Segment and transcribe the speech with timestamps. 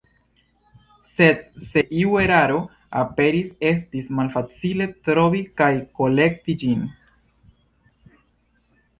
[1.07, 2.55] Sed se iu eraro
[3.01, 6.81] aperis, estis malfacile trovi kaj korekti ĝin.